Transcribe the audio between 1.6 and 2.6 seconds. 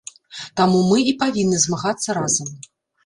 змагацца разам.